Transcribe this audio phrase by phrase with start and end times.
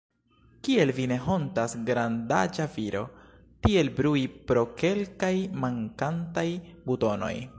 [0.67, 3.03] Kiel vi ne hontas, grandaĝa viro,
[3.67, 5.33] tiel brui pro kelkaj
[5.65, 6.49] mankantaj
[6.89, 7.35] butonoj!